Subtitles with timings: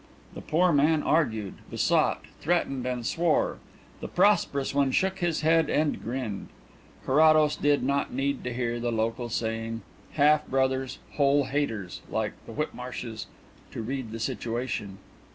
[0.33, 3.59] The poor man argued, besought, threatened and swore;
[3.99, 6.47] the prosperous one shook his head and grinned.
[7.05, 9.83] Carrados did not need to hear the local saying:
[10.13, 13.27] "Half brothers: whole haters; like the Whitmarshes,"
[13.69, 14.97] to read the situation.